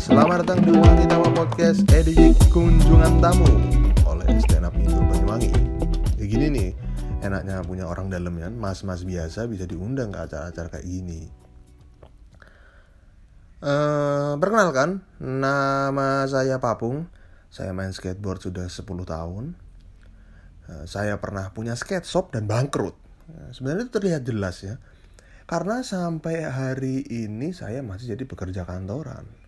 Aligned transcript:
Selamat 0.00 0.40
datang 0.40 0.64
di 0.64 0.72
Wangi 0.72 1.04
Tamu 1.12 1.28
Podcast 1.36 1.84
edisi 1.92 2.32
kunjungan 2.48 3.20
tamu 3.20 3.44
oleh 4.08 4.32
Stand 4.48 4.64
Up 4.64 4.72
Indo 4.72 4.96
Banyuwangi. 4.96 5.52
Ya 6.16 6.24
gini 6.24 6.46
nih, 6.48 6.70
enaknya 7.20 7.60
punya 7.68 7.84
orang 7.84 8.08
dalam 8.08 8.32
ya, 8.40 8.48
mas-mas 8.48 9.04
biasa 9.04 9.44
bisa 9.44 9.68
diundang 9.68 10.08
ke 10.08 10.24
acara-acara 10.24 10.72
kayak 10.72 10.88
gini. 10.88 11.28
Uh, 13.60 14.40
perkenalkan, 14.40 15.04
nama 15.20 16.24
saya 16.24 16.56
Papung. 16.56 17.04
Saya 17.52 17.76
main 17.76 17.92
skateboard 17.92 18.40
sudah 18.40 18.72
10 18.72 18.80
tahun. 19.04 19.52
Uh, 20.64 20.84
saya 20.88 21.20
pernah 21.20 21.52
punya 21.52 21.76
skate 21.76 22.08
shop 22.08 22.32
dan 22.32 22.48
bangkrut. 22.48 22.96
Uh, 23.28 23.52
sebenarnya 23.52 23.84
itu 23.84 23.92
terlihat 24.00 24.24
jelas 24.24 24.64
ya. 24.64 24.80
Karena 25.44 25.84
sampai 25.84 26.48
hari 26.48 27.04
ini 27.04 27.52
saya 27.52 27.84
masih 27.84 28.16
jadi 28.16 28.24
pekerja 28.24 28.64
kantoran 28.64 29.39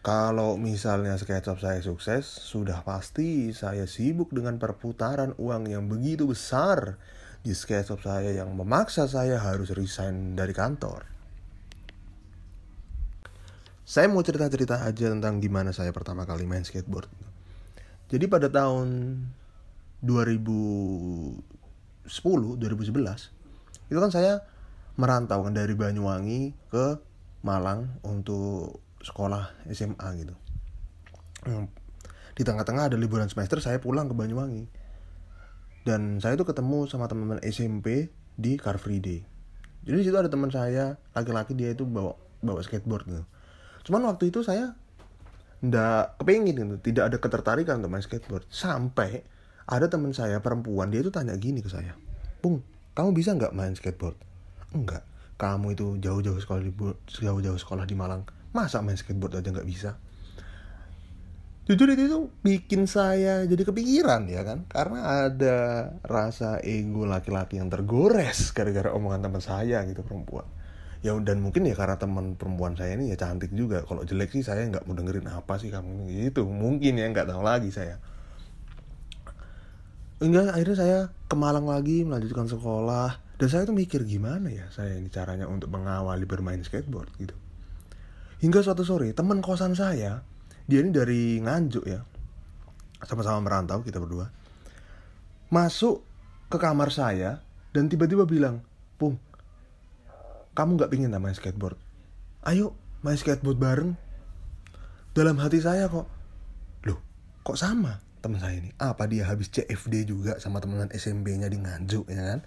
kalau 0.00 0.56
misalnya 0.56 1.20
SketchUp 1.20 1.60
saya 1.60 1.84
sukses, 1.84 2.24
sudah 2.24 2.80
pasti 2.80 3.52
saya 3.52 3.84
sibuk 3.84 4.32
dengan 4.32 4.56
perputaran 4.56 5.36
uang 5.36 5.68
yang 5.68 5.92
begitu 5.92 6.24
besar 6.24 6.96
di 7.44 7.52
SketchUp 7.52 8.00
saya 8.00 8.32
yang 8.32 8.56
memaksa 8.56 9.04
saya 9.04 9.36
harus 9.36 9.68
resign 9.76 10.32
dari 10.40 10.56
kantor. 10.56 11.04
Saya 13.84 14.08
mau 14.08 14.24
cerita-cerita 14.24 14.88
aja 14.88 15.12
tentang 15.12 15.36
gimana 15.36 15.76
saya 15.76 15.92
pertama 15.92 16.24
kali 16.24 16.48
main 16.48 16.64
skateboard. 16.64 17.12
Jadi 18.08 18.24
pada 18.24 18.48
tahun 18.48 19.20
2010, 20.00 21.44
2011, 22.08 23.92
itu 23.92 23.98
kan 24.00 24.08
saya 24.08 24.48
merantau 24.96 25.44
kan 25.44 25.52
dari 25.52 25.76
Banyuwangi 25.76 26.56
ke 26.72 26.96
Malang 27.44 28.00
untuk 28.00 28.89
sekolah 29.00 29.66
SMA 29.72 30.08
gitu. 30.20 30.34
Hmm. 31.40 31.72
di 32.36 32.44
tengah-tengah 32.44 32.92
ada 32.92 32.96
liburan 33.00 33.28
semester 33.32 33.60
saya 33.64 33.80
pulang 33.80 34.08
ke 34.08 34.14
Banyuwangi. 34.16 34.68
Dan 35.84 36.20
saya 36.20 36.36
tuh 36.36 36.44
ketemu 36.44 36.84
sama 36.88 37.08
teman-teman 37.08 37.40
SMP 37.44 38.12
di 38.36 38.60
Car 38.60 38.76
Free 38.76 39.00
Day. 39.00 39.24
Jadi 39.84 39.96
di 39.96 40.04
situ 40.04 40.16
ada 40.16 40.28
teman 40.28 40.52
saya 40.52 41.00
laki-laki 41.16 41.56
dia 41.56 41.72
itu 41.72 41.88
bawa 41.88 42.16
bawa 42.44 42.60
skateboard 42.60 43.04
gitu. 43.08 43.24
Cuman 43.88 44.08
waktu 44.08 44.28
itu 44.28 44.44
saya 44.44 44.76
ndak 45.60 46.20
kepingin 46.20 46.56
gitu 46.56 46.76
tidak 46.80 47.12
ada 47.12 47.16
ketertarikan 47.20 47.80
untuk 47.84 47.92
main 47.92 48.04
skateboard. 48.04 48.44
Sampai 48.48 49.24
ada 49.68 49.88
teman 49.88 50.12
saya 50.12 50.40
perempuan 50.40 50.92
dia 50.92 51.00
itu 51.04 51.12
tanya 51.12 51.36
gini 51.38 51.62
ke 51.62 51.70
saya 51.70 51.94
Pung 52.40 52.64
kamu 52.96 53.14
bisa 53.14 53.36
nggak 53.36 53.52
main 53.52 53.76
skateboard? 53.76 54.16
Enggak. 54.72 55.04
Kamu 55.36 55.72
itu 55.72 55.96
jauh-jauh 56.00 56.40
sekolah 56.40 56.60
di 56.60 56.72
jauh-jauh 57.08 57.56
sekolah 57.56 57.84
di 57.88 57.96
Malang 57.96 58.24
masa 58.50 58.82
main 58.82 58.98
skateboard 58.98 59.38
aja 59.38 59.50
nggak 59.50 59.68
bisa? 59.68 59.98
Jujur 61.70 61.86
itu 61.94 62.10
tuh 62.10 62.34
bikin 62.42 62.90
saya 62.90 63.46
jadi 63.46 63.62
kepikiran 63.62 64.26
ya 64.26 64.42
kan? 64.42 64.66
Karena 64.66 65.30
ada 65.30 65.58
rasa 66.02 66.58
ego 66.66 67.06
laki-laki 67.06 67.62
yang 67.62 67.70
tergores 67.70 68.50
gara-gara 68.50 68.90
omongan 68.90 69.30
teman 69.30 69.38
saya 69.38 69.86
gitu 69.86 70.02
perempuan. 70.02 70.48
Ya 71.00 71.14
dan 71.22 71.38
mungkin 71.38 71.64
ya 71.70 71.78
karena 71.78 71.94
teman 71.94 72.34
perempuan 72.34 72.74
saya 72.74 72.98
ini 72.98 73.14
ya 73.14 73.16
cantik 73.20 73.54
juga. 73.54 73.86
Kalau 73.86 74.02
jelek 74.02 74.34
sih 74.34 74.42
saya 74.42 74.66
nggak 74.66 74.82
mau 74.90 74.98
dengerin 74.98 75.30
apa 75.30 75.62
sih 75.62 75.70
kamu 75.70 76.10
gitu 76.10 76.50
mungkin 76.50 76.98
ya 76.98 77.06
nggak 77.06 77.30
tahu 77.30 77.42
lagi 77.46 77.70
saya. 77.70 78.02
Enggak 80.18 80.50
akhirnya 80.50 80.76
saya 80.76 80.98
ke 81.30 81.36
Malang 81.38 81.70
lagi 81.70 82.02
melanjutkan 82.02 82.50
sekolah. 82.50 83.30
Dan 83.38 83.46
saya 83.46 83.62
tuh 83.62 83.78
mikir 83.78 84.04
gimana 84.04 84.50
ya 84.50 84.66
saya 84.74 84.98
ini 84.98 85.06
caranya 85.06 85.46
untuk 85.46 85.70
mengawali 85.70 86.26
bermain 86.26 86.60
skateboard 86.60 87.14
gitu 87.16 87.32
Hingga 88.40 88.64
suatu 88.64 88.88
sore 88.88 89.12
teman 89.12 89.44
kosan 89.44 89.76
saya, 89.76 90.24
dia 90.64 90.80
ini 90.80 90.88
dari 90.88 91.36
Nganjuk 91.44 91.84
ya, 91.84 92.00
sama-sama 93.04 93.44
merantau 93.44 93.84
kita 93.84 94.00
berdua, 94.00 94.32
masuk 95.52 96.00
ke 96.48 96.56
kamar 96.56 96.88
saya 96.88 97.44
dan 97.76 97.92
tiba-tiba 97.92 98.24
bilang, 98.24 98.64
Pung, 98.96 99.20
kamu 100.56 100.80
nggak 100.80 100.90
pingin 100.90 101.12
main 101.20 101.36
skateboard? 101.36 101.76
Ayo 102.48 102.72
main 103.04 103.20
skateboard 103.20 103.60
bareng. 103.60 103.92
Dalam 105.12 105.36
hati 105.36 105.60
saya 105.60 105.92
kok, 105.92 106.08
loh 106.88 106.98
kok 107.44 107.60
sama 107.60 108.00
teman 108.24 108.40
saya 108.40 108.56
ini? 108.56 108.72
Apa 108.80 109.04
dia 109.04 109.28
habis 109.28 109.52
CFD 109.52 110.08
juga 110.08 110.40
sama 110.40 110.64
teman 110.64 110.88
SMP-nya 110.88 111.52
di 111.52 111.60
Nganjuk 111.60 112.08
ya 112.08 112.24
kan? 112.24 112.40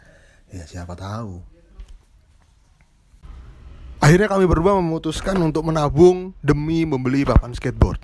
Ya 0.50 0.66
siapa 0.66 0.98
tahu. 0.98 1.53
Akhirnya 4.04 4.28
kami 4.28 4.44
berdua 4.44 4.76
memutuskan 4.84 5.40
untuk 5.40 5.64
menabung 5.64 6.36
demi 6.44 6.84
membeli 6.84 7.24
papan 7.24 7.56
skateboard. 7.56 8.04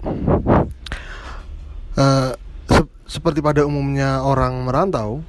Uh, 2.00 2.32
se 2.72 2.88
seperti 3.04 3.44
pada 3.44 3.68
umumnya 3.68 4.24
orang 4.24 4.64
merantau, 4.64 5.20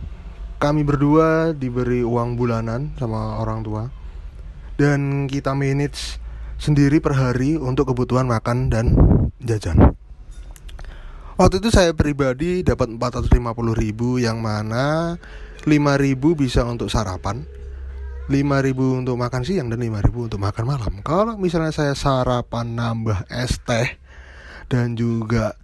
kami 0.63 0.87
berdua 0.87 1.51
diberi 1.59 2.07
uang 2.07 2.39
bulanan 2.39 2.95
sama 3.03 3.43
orang 3.43 3.67
tua 3.67 3.91
dan 4.79 5.27
kita 5.27 5.59
manage 5.59 6.23
sendiri 6.63 7.03
per 7.03 7.19
hari 7.19 7.59
untuk 7.59 7.91
kebutuhan 7.91 8.31
makan 8.31 8.71
dan 8.71 8.95
jajan. 9.43 9.99
Waktu 11.35 11.59
itu 11.59 11.75
saya 11.75 11.99
pribadi 11.99 12.63
dapat 12.63 12.95
450 12.95 13.43
ribu 13.75 14.23
yang 14.23 14.39
mana 14.39 15.19
5 15.67 15.67
ribu 15.99 16.39
bisa 16.39 16.63
untuk 16.63 16.87
sarapan 16.95 17.43
5000 18.31 19.03
untuk 19.03 19.19
makan 19.19 19.43
siang 19.43 19.67
dan 19.67 19.83
5000 19.83 20.31
untuk 20.31 20.39
makan 20.39 20.65
malam. 20.65 20.93
Kalau 21.03 21.35
misalnya 21.35 21.75
saya 21.75 21.99
sarapan 21.99 22.79
nambah 22.79 23.27
es 23.27 23.59
teh 23.67 23.99
dan 24.71 24.95
juga 24.95 25.59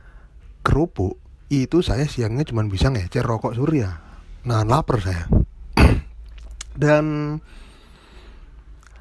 kerupuk, 0.66 1.14
itu 1.46 1.78
saya 1.78 2.10
siangnya 2.10 2.42
cuma 2.42 2.66
bisa 2.66 2.90
ngecer 2.90 3.22
rokok 3.22 3.54
surya. 3.54 4.02
Nah, 4.50 4.66
lapar 4.66 4.98
saya. 4.98 5.30
dan 6.82 7.38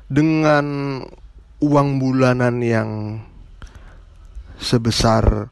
dengan 0.05 0.65
uang 1.57 1.89
bulanan 1.97 2.61
yang 2.61 3.17
sebesar 4.61 5.49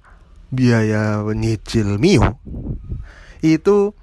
biaya 0.53 1.25
nyicil 1.25 1.97
Mio 1.97 2.37
itu 3.41 3.97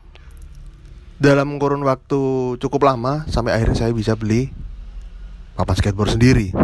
dalam 1.21 1.61
kurun 1.61 1.85
waktu 1.85 2.57
cukup 2.57 2.89
lama 2.89 3.29
sampai 3.29 3.53
akhirnya 3.53 3.87
saya 3.87 3.93
bisa 3.93 4.17
beli 4.17 4.49
papan 5.55 5.77
skateboard 5.77 6.17
sendiri. 6.17 6.57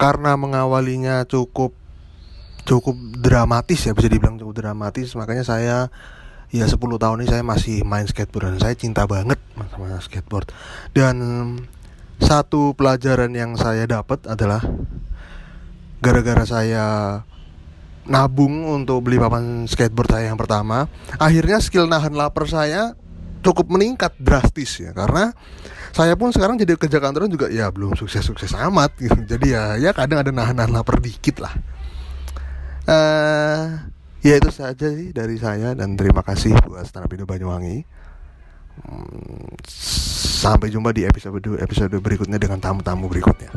Karena 0.00 0.34
mengawalinya 0.34 1.28
cukup 1.28 1.76
cukup 2.64 2.96
dramatis 3.20 3.84
ya 3.84 3.92
bisa 3.92 4.08
dibilang 4.08 4.40
cukup 4.40 4.56
dramatis 4.56 5.12
makanya 5.12 5.44
saya 5.44 5.92
ya 6.48 6.64
10 6.64 6.80
tahun 6.80 7.20
ini 7.20 7.28
saya 7.28 7.44
masih 7.44 7.84
main 7.84 8.08
skateboard 8.08 8.56
dan 8.56 8.60
saya 8.64 8.74
cinta 8.74 9.04
banget 9.04 9.36
sama 9.68 10.00
skateboard 10.00 10.48
dan 10.96 11.16
satu 12.24 12.72
pelajaran 12.72 13.36
yang 13.36 13.52
saya 13.60 13.84
dapat 13.84 14.24
adalah 14.24 14.64
gara-gara 16.00 16.48
saya 16.48 16.84
nabung 18.08 18.64
untuk 18.64 19.04
beli 19.04 19.20
papan 19.20 19.68
skateboard 19.68 20.08
saya 20.16 20.32
yang 20.32 20.40
pertama 20.40 20.88
akhirnya 21.20 21.60
skill 21.60 21.84
nahan 21.84 22.16
lapar 22.16 22.48
saya 22.48 22.96
cukup 23.44 23.68
meningkat 23.68 24.16
drastis 24.16 24.80
ya 24.80 24.96
karena 24.96 25.36
saya 25.94 26.18
pun 26.18 26.34
sekarang 26.34 26.58
jadi 26.58 26.74
kerja 26.74 26.98
kantoran 26.98 27.30
juga 27.30 27.46
ya 27.46 27.70
belum 27.70 27.94
sukses-sukses 27.94 28.50
amat 28.56 28.98
gitu. 28.98 29.14
Jadi 29.30 29.54
ya 29.54 29.78
ya 29.78 29.94
kadang 29.94 30.26
ada 30.26 30.34
nahan-nahan 30.34 30.74
lapar 30.74 30.98
dikit 30.98 31.38
lah. 31.38 31.54
Uh, 32.84 33.78
ya 34.20 34.42
itu 34.42 34.50
saja 34.50 34.90
sih 34.90 35.14
dari 35.14 35.38
saya 35.38 35.72
dan 35.78 35.94
terima 35.94 36.26
kasih 36.26 36.50
buat 36.66 36.82
Stand 36.82 37.06
Up 37.06 37.14
Banyuwangi. 37.30 37.86
Hmm, 38.74 39.54
sampai 39.70 40.66
jumpa 40.66 40.90
di 40.90 41.06
episode 41.06 41.38
episode 41.62 41.94
berikutnya 42.02 42.42
dengan 42.42 42.58
tamu-tamu 42.58 43.06
berikutnya. 43.06 43.54